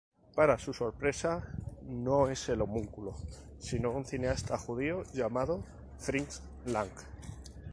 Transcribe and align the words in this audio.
Para 0.33 0.57
su 0.57 0.73
sorpresa, 0.73 1.47
no 1.83 2.27
es 2.27 2.49
el 2.49 2.61
homúnculo, 2.61 3.13
sino 3.59 3.91
un 3.91 4.03
cineasta 4.03 4.57
judío 4.57 5.03
llamado 5.13 5.63
"Fritz 5.99 6.41
Lang". 6.65 6.89